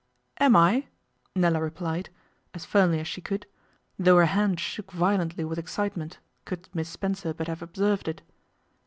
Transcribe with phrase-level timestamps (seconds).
[0.39, 0.87] 'Am I?'
[1.35, 2.09] Nella replied,
[2.55, 3.45] as firmly as she could,
[3.99, 8.23] though her hand shook violently with excitement, could Miss Spencer but have observed it.